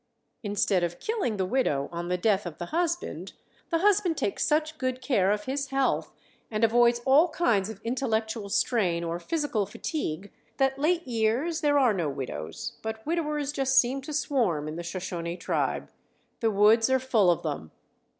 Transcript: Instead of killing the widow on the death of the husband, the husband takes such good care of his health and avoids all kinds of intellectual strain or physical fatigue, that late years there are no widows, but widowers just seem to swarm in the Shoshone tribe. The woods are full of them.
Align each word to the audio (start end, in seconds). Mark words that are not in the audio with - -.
Instead 0.41 0.83
of 0.83 0.97
killing 0.99 1.37
the 1.37 1.45
widow 1.45 1.87
on 1.91 2.09
the 2.09 2.17
death 2.17 2.47
of 2.47 2.57
the 2.57 2.65
husband, 2.73 3.33
the 3.69 3.77
husband 3.77 4.17
takes 4.17 4.43
such 4.43 4.79
good 4.79 4.99
care 4.99 5.29
of 5.31 5.43
his 5.43 5.67
health 5.67 6.11
and 6.49 6.63
avoids 6.63 7.01
all 7.05 7.29
kinds 7.29 7.69
of 7.69 7.79
intellectual 7.83 8.49
strain 8.49 9.03
or 9.03 9.19
physical 9.19 9.67
fatigue, 9.67 10.31
that 10.57 10.79
late 10.79 11.07
years 11.07 11.61
there 11.61 11.77
are 11.77 11.93
no 11.93 12.09
widows, 12.09 12.79
but 12.81 13.05
widowers 13.05 13.51
just 13.51 13.79
seem 13.79 14.01
to 14.01 14.11
swarm 14.11 14.67
in 14.67 14.75
the 14.75 14.81
Shoshone 14.81 15.37
tribe. 15.37 15.91
The 16.39 16.49
woods 16.49 16.89
are 16.89 16.97
full 16.97 17.29
of 17.29 17.43
them. 17.43 17.69